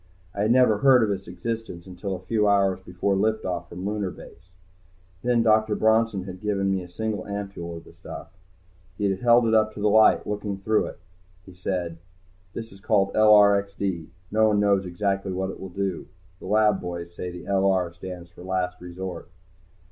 I 0.33 0.41
had 0.41 0.51
never 0.51 0.79
heard 0.79 1.03
of 1.03 1.11
its 1.11 1.27
existence 1.27 1.85
until 1.85 2.15
a 2.15 2.19
few 2.25 2.47
hours 2.47 2.79
before 2.79 3.15
lift 3.15 3.45
off 3.45 3.69
from 3.69 3.85
Lunar 3.85 4.09
Base. 4.09 4.49
Then 5.21 5.43
Dr. 5.43 5.75
Bronson 5.75 6.23
had 6.23 6.41
given 6.41 6.71
me 6.71 6.81
a 6.81 6.87
single 6.89 7.25
ampule 7.27 7.77
of 7.77 7.83
the 7.83 7.93
stuff. 7.93 8.31
He 8.97 9.11
had 9.11 9.19
held 9.19 9.47
it 9.47 9.53
up 9.53 9.75
to 9.75 9.79
the 9.79 9.89
light, 9.91 10.25
looking 10.25 10.57
through 10.57 10.87
it. 10.87 10.97
He 11.45 11.53
said, 11.53 11.99
"This 12.55 12.71
is 12.71 12.79
called 12.81 13.13
LRXD. 13.13 14.07
No 14.31 14.47
one 14.47 14.59
knows 14.59 14.87
exactly 14.87 15.31
what 15.31 15.51
it 15.51 15.59
will 15.59 15.69
do. 15.69 16.07
The 16.39 16.47
lab 16.47 16.81
boys 16.81 17.13
say 17.13 17.29
the 17.29 17.45
'LR' 17.45 17.93
stands 17.93 18.31
for 18.31 18.41
Last 18.41 18.81
Resort." 18.81 19.27